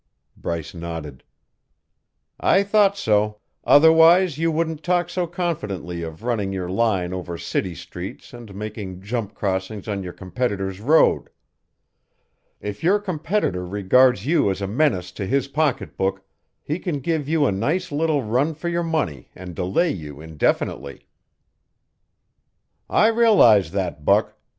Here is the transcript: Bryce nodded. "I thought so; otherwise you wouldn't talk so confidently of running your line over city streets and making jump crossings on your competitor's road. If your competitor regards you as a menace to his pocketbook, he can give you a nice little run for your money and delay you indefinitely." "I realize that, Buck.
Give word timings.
Bryce 0.35 0.73
nodded. 0.73 1.23
"I 2.39 2.63
thought 2.63 2.97
so; 2.97 3.37
otherwise 3.63 4.39
you 4.39 4.49
wouldn't 4.51 4.81
talk 4.81 5.11
so 5.11 5.27
confidently 5.27 6.01
of 6.01 6.23
running 6.23 6.51
your 6.51 6.67
line 6.71 7.13
over 7.13 7.37
city 7.37 7.75
streets 7.75 8.33
and 8.33 8.55
making 8.55 9.01
jump 9.03 9.35
crossings 9.35 9.87
on 9.87 10.01
your 10.01 10.13
competitor's 10.13 10.79
road. 10.79 11.29
If 12.59 12.83
your 12.83 12.97
competitor 12.97 13.63
regards 13.63 14.25
you 14.25 14.49
as 14.49 14.59
a 14.59 14.65
menace 14.67 15.11
to 15.11 15.27
his 15.27 15.47
pocketbook, 15.49 16.25
he 16.63 16.79
can 16.79 16.99
give 16.99 17.29
you 17.29 17.45
a 17.45 17.51
nice 17.51 17.91
little 17.91 18.23
run 18.23 18.55
for 18.55 18.69
your 18.69 18.81
money 18.83 19.29
and 19.35 19.53
delay 19.53 19.91
you 19.91 20.19
indefinitely." 20.19 21.05
"I 22.89 23.05
realize 23.09 23.69
that, 23.73 24.03
Buck. 24.03 24.35